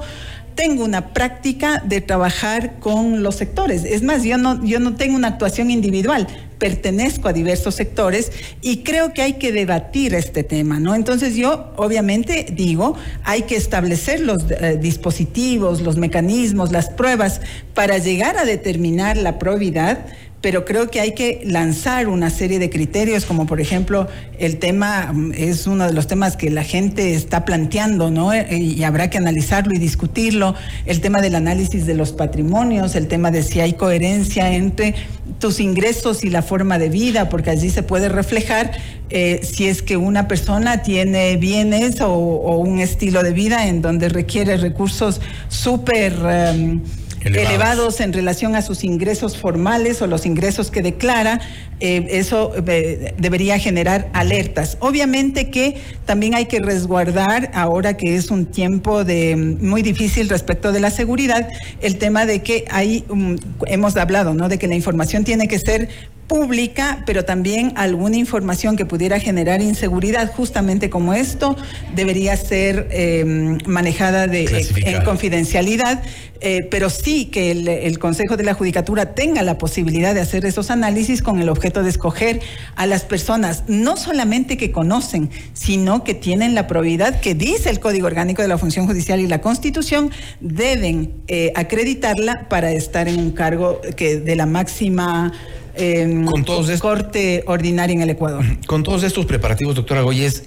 tengo 0.55 0.83
una 0.83 1.13
práctica 1.13 1.81
de 1.85 2.01
trabajar 2.01 2.79
con 2.79 3.23
los 3.23 3.35
sectores. 3.35 3.83
Es 3.83 4.03
más, 4.03 4.23
yo 4.23 4.37
no, 4.37 4.63
yo 4.63 4.79
no 4.79 4.95
tengo 4.95 5.15
una 5.15 5.29
actuación 5.29 5.71
individual, 5.71 6.27
pertenezco 6.57 7.27
a 7.27 7.33
diversos 7.33 7.75
sectores 7.75 8.31
y 8.61 8.83
creo 8.83 9.13
que 9.13 9.21
hay 9.21 9.33
que 9.33 9.51
debatir 9.51 10.13
este 10.15 10.43
tema, 10.43 10.79
¿no? 10.79 10.95
Entonces 10.95 11.35
yo 11.35 11.73
obviamente 11.75 12.45
digo, 12.51 12.95
hay 13.23 13.43
que 13.43 13.55
establecer 13.55 14.21
los 14.21 14.43
eh, 14.49 14.77
dispositivos, 14.81 15.81
los 15.81 15.97
mecanismos, 15.97 16.71
las 16.71 16.89
pruebas 16.89 17.41
para 17.73 17.97
llegar 17.97 18.37
a 18.37 18.45
determinar 18.45 19.17
la 19.17 19.39
probidad 19.39 20.05
pero 20.43 20.65
creo 20.65 20.91
que 20.91 20.99
hay 20.99 21.13
que 21.13 21.39
lanzar 21.45 22.09
una 22.09 22.29
serie 22.29 22.59
de 22.59 22.69
criterios, 22.69 23.23
como 23.23 23.45
por 23.45 23.61
ejemplo 23.61 24.09
el 24.37 24.57
tema, 24.57 25.13
mm, 25.13 25.31
es 25.37 25.67
uno 25.67 25.87
de 25.87 25.93
los 25.93 26.05
temas 26.05 26.35
que 26.35 26.49
la 26.49 26.65
gente 26.65 27.13
está 27.13 27.45
planteando, 27.45 28.11
¿no? 28.11 28.33
Eh, 28.33 28.57
y 28.57 28.83
habrá 28.83 29.09
que 29.09 29.17
analizarlo 29.17 29.73
y 29.73 29.77
discutirlo, 29.77 30.53
el 30.85 30.99
tema 30.99 31.21
del 31.21 31.35
análisis 31.35 31.85
de 31.85 31.95
los 31.95 32.11
patrimonios, 32.11 32.95
el 32.95 33.07
tema 33.07 33.31
de 33.31 33.41
si 33.41 33.61
hay 33.61 33.71
coherencia 33.71 34.53
entre 34.53 34.95
tus 35.39 35.61
ingresos 35.61 36.25
y 36.25 36.29
la 36.29 36.41
forma 36.41 36.77
de 36.77 36.89
vida, 36.89 37.29
porque 37.29 37.49
allí 37.49 37.69
se 37.69 37.81
puede 37.81 38.09
reflejar 38.09 38.71
eh, 39.09 39.39
si 39.43 39.69
es 39.69 39.81
que 39.81 39.95
una 39.95 40.27
persona 40.27 40.81
tiene 40.81 41.37
bienes 41.37 42.01
o, 42.01 42.17
un 42.17 42.81
estilo 42.81 43.23
de 43.23 43.31
vida 43.31 43.69
en 43.69 43.81
donde 43.81 44.09
requiere 44.09 44.57
recursos 44.57 45.21
súper... 45.47 46.13
Em, 46.25 46.81
elevados. 47.25 47.99
en 47.99 48.13
relación 48.13 48.55
a 48.55 48.61
sus 48.61 48.83
ingresos 48.83 49.37
formales 49.37 50.01
o 50.01 50.07
los 50.07 50.25
ingresos 50.25 50.71
que 50.71 50.81
declara, 50.81 51.39
eh, 51.85 52.07
eso 52.11 52.53
eh, 52.65 53.13
debería 53.17 53.59
generar 53.59 54.09
alertas. 54.13 54.77
Obviamente 54.79 55.49
que 55.49 55.75
también 56.05 56.33
hay 56.33 56.45
que 56.45 56.61
resguardar, 56.61 57.51
ahora 57.53 57.97
que 57.97 58.15
es 58.15 58.31
un 58.31 58.45
tiempo 58.45 59.03
de 59.03 59.35
mm, 59.35 59.67
muy 59.67 59.81
difícil 59.81 60.29
respecto 60.29 60.71
de 60.71 60.79
la 60.79 60.91
seguridad, 60.91 61.49
el 61.81 61.97
tema 61.97 62.25
de 62.25 62.41
que 62.41 62.63
hay, 62.71 63.03
mm, 63.09 63.35
hemos 63.67 63.97
hablado, 63.97 64.33
¿no? 64.33 64.47
De 64.47 64.57
que 64.57 64.69
la 64.69 64.75
información 64.75 65.25
tiene 65.25 65.49
que 65.49 65.59
ser 65.59 65.89
pública, 66.27 67.03
pero 67.05 67.25
también 67.25 67.73
alguna 67.75 68.17
información 68.17 68.75
que 68.77 68.85
pudiera 68.85 69.19
generar 69.19 69.61
inseguridad, 69.61 70.31
justamente 70.33 70.89
como 70.89 71.13
esto, 71.13 71.55
debería 71.95 72.37
ser 72.37 72.87
em, 72.91 73.57
manejada 73.65 74.27
de, 74.27 74.67
en 74.85 75.03
confidencialidad, 75.03 76.01
eh, 76.45 76.67
pero 76.69 76.89
sí 76.89 77.25
que 77.25 77.51
el, 77.51 77.99
Consejo 77.99 78.35
de 78.35 78.43
la 78.43 78.53
Judicatura 78.53 79.15
tenga 79.15 79.43
la 79.43 79.57
posibilidad 79.57 80.13
de 80.13 80.19
hacer 80.19 80.45
esos 80.45 80.71
análisis 80.71 81.21
con 81.21 81.39
el 81.39 81.47
objeto 81.47 81.72
de 81.81 81.89
escoger 81.89 82.41
a 82.75 82.85
las 82.85 83.03
personas, 83.03 83.63
no 83.67 83.97
solamente 83.97 84.57
que 84.57 84.71
conocen, 84.71 85.31
sino 85.53 86.03
que 86.03 86.13
tienen 86.13 86.53
la 86.53 86.67
probidad 86.67 87.19
que 87.21 87.33
dice 87.33 87.69
el 87.69 87.79
Código 87.79 88.07
Orgánico 88.07 88.41
de 88.41 88.47
la 88.47 88.57
Función 88.57 88.85
Judicial 88.85 89.19
y 89.19 89.27
la 89.27 89.41
Constitución, 89.41 90.11
deben 90.41 91.13
eh, 91.27 91.51
acreditarla 91.55 92.47
para 92.49 92.71
estar 92.71 93.07
en 93.07 93.19
un 93.19 93.31
cargo 93.31 93.81
que 93.95 94.19
de 94.19 94.35
la 94.35 94.45
máxima 94.45 95.31
con 95.75 96.45
todos 96.45 96.79
corte 96.79 97.43
ordinaria 97.47 97.93
en 97.95 98.01
el 98.01 98.09
Ecuador. 98.11 98.45
Con 98.67 98.83
todos 98.83 99.03
estos 99.03 99.25
preparativos, 99.25 99.75
doctora 99.75 100.01
Goyes, 100.01 100.43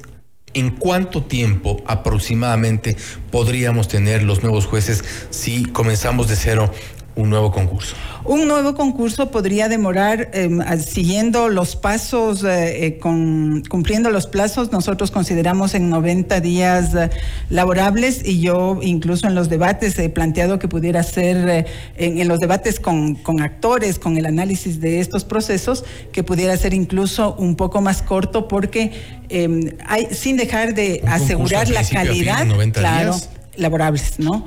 ¿en 0.55 0.71
cuánto 0.71 1.23
tiempo 1.23 1.83
aproximadamente 1.87 2.97
podríamos 3.31 3.89
tener 3.89 4.23
los 4.23 4.43
nuevos 4.43 4.67
jueces 4.67 5.05
si 5.31 5.65
comenzamos 5.65 6.29
de 6.29 6.37
cero 6.37 6.71
un 7.17 7.31
nuevo 7.31 7.51
concurso? 7.51 7.97
Un 8.25 8.47
nuevo 8.47 8.75
concurso 8.75 9.31
podría 9.31 9.69
demorar, 9.69 10.31
em, 10.33 10.61
siguiendo 10.79 11.49
los 11.49 11.75
pasos, 11.75 12.45
eh, 12.45 12.87
eh, 12.87 12.99
con, 12.99 13.63
cumpliendo 13.69 14.11
los 14.11 14.27
plazos, 14.27 14.71
nosotros 14.71 15.11
consideramos 15.11 15.75
en 15.75 15.89
90 15.89 16.41
días 16.41 16.95
eh, 16.95 17.11
laborables 17.49 18.23
y 18.23 18.41
yo 18.41 18.81
incluso 18.83 19.27
en 19.27 19.35
los 19.35 19.49
debates 19.49 19.99
he 19.99 20.11
planteado 20.11 20.59
que 20.59 20.69
pudiera 20.69 21.03
ser, 21.03 21.67
en, 21.97 22.29
los 22.29 22.41
debates 22.41 22.81
con, 22.81 23.15
con, 23.15 23.41
actores, 23.41 23.99
con 23.99 24.19
el 24.19 24.27
análisis 24.27 24.81
de 24.81 25.01
estos 25.01 25.25
procesos, 25.25 25.85
que 26.13 26.23
pudiera 26.23 26.57
ser 26.57 26.75
incluso 26.75 27.35
un 27.39 27.57
poco 27.57 27.81
más 27.81 28.03
corto 28.03 28.47
porque 28.47 28.93
em, 29.31 29.71
hay, 29.87 30.09
sin 30.11 30.37
dejar 30.37 30.75
de 30.75 31.03
asegurar 31.07 31.69
la 31.71 31.83
calidad, 31.83 32.47
claro, 32.73 33.17
laborables, 33.57 34.19
¿no? 34.19 34.45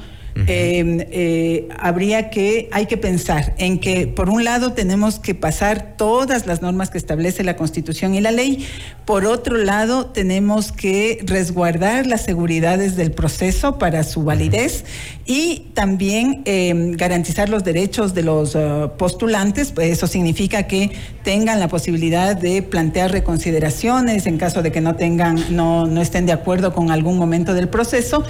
Eh, 0.48 1.08
eh, 1.12 1.68
habría 1.78 2.30
que, 2.30 2.70
hay 2.72 2.86
que 2.86 2.98
pensar 2.98 3.54
en 3.58 3.80
que, 3.80 4.08
por 4.08 4.30
un 4.30 4.44
lado, 4.44 4.74
tenemos 4.74 5.20
que 5.20 5.36
pasar 5.36 5.96
todas 5.98 6.46
las 6.46 6.62
normas 6.62 6.90
que 6.90 6.98
establece 6.98 7.44
la 7.44 7.56
Constitución 7.56 8.16
y 8.16 8.22
la 8.22 8.32
ley, 8.32 8.66
por 9.06 9.26
otro 9.26 9.58
lado, 9.58 10.08
tenemos 10.08 10.72
que 10.72 11.20
resguardar 11.24 12.06
las 12.06 12.24
seguridades 12.24 12.96
del 12.96 13.12
proceso 13.12 13.78
para 13.78 14.04
su 14.04 14.24
validez 14.24 14.86
y 15.26 15.68
también 15.74 16.44
eh, 16.46 16.74
garantizar 16.96 17.50
los 17.50 17.64
derechos 17.64 18.14
de 18.14 18.24
los 18.24 18.58
postulantes, 18.98 19.72
pues 19.72 19.92
eso 19.92 20.08
significa 20.08 20.64
que 20.64 20.92
tengan 21.24 21.60
la 21.60 21.68
posibilidad 21.68 22.36
de 22.36 22.62
plantear 22.62 23.12
reconsideraciones 23.12 24.26
en 24.26 24.38
caso 24.38 24.62
de 24.62 24.72
que 24.72 24.82
no 24.82 24.96
tengan, 24.96 25.44
no, 25.56 25.88
no 25.88 26.02
estén 26.02 26.26
de 26.26 26.32
acuerdo 26.32 26.74
con 26.74 26.92
algún 26.92 27.18
momento 27.18 27.54
del 27.54 27.68
proceso, 27.68 28.24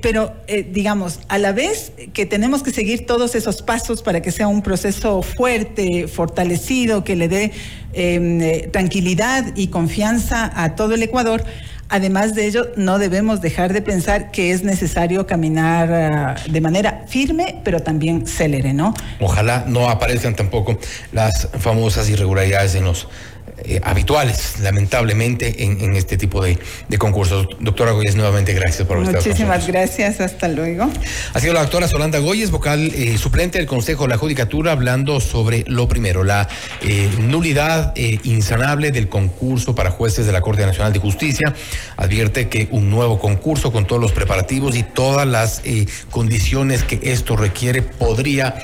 pero 0.00 0.32
digamos, 0.72 1.19
a 1.28 1.38
la 1.38 1.52
vez 1.52 1.92
que 2.12 2.26
tenemos 2.26 2.62
que 2.62 2.70
seguir 2.70 3.06
todos 3.06 3.34
esos 3.34 3.62
pasos 3.62 4.02
para 4.02 4.22
que 4.22 4.30
sea 4.30 4.48
un 4.48 4.62
proceso 4.62 5.22
fuerte, 5.22 6.08
fortalecido, 6.08 7.04
que 7.04 7.16
le 7.16 7.28
dé 7.28 7.52
em, 7.92 8.70
tranquilidad 8.70 9.52
y 9.56 9.68
confianza 9.68 10.50
a 10.54 10.74
todo 10.74 10.94
el 10.94 11.02
Ecuador, 11.02 11.44
Además 11.92 12.36
de 12.36 12.46
ello, 12.46 12.70
no 12.76 13.00
debemos 13.00 13.40
dejar 13.40 13.72
de 13.72 13.82
pensar 13.82 14.30
que 14.30 14.52
es 14.52 14.62
necesario 14.62 15.26
caminar 15.26 15.92
ah, 15.92 16.36
de 16.48 16.60
manera 16.60 17.04
firme, 17.08 17.60
pero 17.64 17.82
también 17.82 18.28
célere, 18.28 18.72
¿no? 18.72 18.94
Ojalá 19.18 19.64
no 19.66 19.90
aparezcan 19.90 20.36
tampoco 20.36 20.78
las 21.10 21.48
famosas 21.58 22.08
irregularidades 22.08 22.76
en 22.76 22.84
los 22.84 23.08
eh, 23.64 23.80
habituales, 23.82 24.60
lamentablemente, 24.60 25.64
en, 25.64 25.94
este 25.94 26.16
tipo 26.16 26.42
de, 26.42 26.58
concursos. 26.98 27.48
Doctora 27.60 27.92
Goyes, 27.92 28.14
nuevamente 28.14 28.52
gracias 28.52 28.86
por 28.86 28.98
estar 28.98 29.16
Muchísimas 29.16 29.66
gracias, 29.66 30.20
hasta 30.20 30.48
luego. 30.48 30.88
Ha 31.34 31.40
sido 31.40 31.54
la 31.54 31.60
doctora 31.60 31.88
Solanda 31.88 32.18
Goyes, 32.18 32.50
vocal 32.50 32.92
eh, 32.94 33.18
suplente 33.18 33.58
del 33.58 33.66
Consejo 33.66 34.04
de 34.04 34.10
la 34.10 34.18
Judicatura, 34.18 34.72
hablando 34.72 35.20
sobre 35.20 35.64
lo 35.66 35.88
primero, 35.88 36.24
la 36.24 36.48
eh, 36.82 37.10
nulidad 37.18 37.94
insanable 37.96 38.90
del 38.90 39.08
concurso 39.08 39.74
para 39.74 39.90
jueces 39.90 40.26
de 40.26 40.32
la 40.32 40.40
Corte 40.40 40.64
Nacional 40.64 40.92
de 40.92 40.98
Justicia. 40.98 41.54
Advierte 41.96 42.48
que 42.48 42.68
un 42.70 42.90
nuevo 42.90 43.18
concurso 43.18 43.72
con 43.72 43.86
todos 43.86 44.00
los 44.00 44.12
preparativos 44.12 44.76
y 44.76 44.82
todas 44.82 45.26
las 45.26 45.62
condiciones 46.10 46.82
que 46.82 47.00
esto 47.02 47.36
requiere 47.36 47.82
podría 47.82 48.56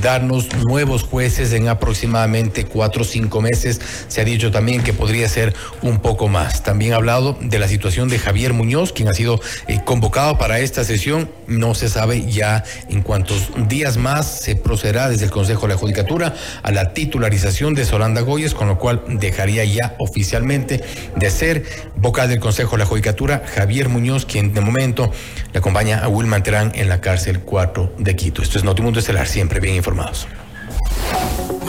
darnos 0.00 0.48
nuevos 0.54 1.02
jueces 1.02 1.52
en 1.52 1.68
aproximadamente 1.68 2.64
cuatro 2.64 3.02
o 3.02 3.04
cinco 3.04 3.40
meses 3.40 3.80
se 4.08 4.20
ha 4.20 4.24
dicho 4.24 4.50
también 4.50 4.82
que 4.82 4.92
podría 4.92 5.28
ser 5.28 5.54
un 5.82 6.00
poco 6.00 6.28
más. 6.28 6.62
También 6.62 6.92
ha 6.92 6.96
hablado 6.96 7.36
de 7.40 7.58
la 7.58 7.68
situación 7.68 8.08
de 8.08 8.18
Javier 8.18 8.52
Muñoz, 8.52 8.92
quien 8.92 9.08
ha 9.08 9.14
sido 9.14 9.40
eh, 9.68 9.80
convocado 9.84 10.38
para 10.38 10.60
esta 10.60 10.84
sesión. 10.84 11.30
No 11.46 11.74
se 11.74 11.88
sabe 11.88 12.30
ya 12.30 12.64
en 12.88 13.02
cuántos 13.02 13.50
días 13.68 13.96
más 13.96 14.40
se 14.40 14.56
procederá 14.56 15.08
desde 15.08 15.26
el 15.26 15.30
Consejo 15.30 15.62
de 15.62 15.74
la 15.74 15.78
Judicatura 15.78 16.34
a 16.62 16.70
la 16.70 16.92
titularización 16.92 17.74
de 17.74 17.84
Solanda 17.84 18.20
Goyes, 18.20 18.54
con 18.54 18.68
lo 18.68 18.78
cual 18.78 19.02
dejaría 19.08 19.64
ya 19.64 19.94
oficialmente 19.98 20.82
de 21.16 21.30
ser 21.30 21.64
vocal 21.96 22.28
del 22.28 22.40
Consejo 22.40 22.72
de 22.72 22.78
la 22.78 22.86
Judicatura 22.86 23.42
Javier 23.54 23.88
Muñoz, 23.88 24.26
quien 24.26 24.54
de 24.54 24.60
momento 24.60 25.12
le 25.52 25.58
acompaña 25.58 26.00
a 26.00 26.08
Wilman 26.08 26.42
Terán 26.42 26.72
en 26.74 26.88
la 26.88 27.00
cárcel 27.00 27.40
4 27.40 27.94
de 27.98 28.16
Quito. 28.16 28.42
Esto 28.42 28.58
es 28.58 28.64
Notimundo 28.64 28.98
Estelar, 28.98 29.26
siempre 29.26 29.60
bien 29.60 29.76
informados. 29.76 30.26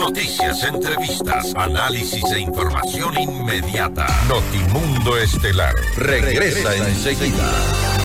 Noticias, 0.04 0.62
entrevistas, 0.64 1.54
análisis 1.56 2.22
e 2.30 2.38
información 2.38 3.18
inmediata. 3.18 4.06
Notimundo 4.28 5.16
Estelar 5.16 5.74
regresa 5.96 6.76
enseguida. 6.76 7.84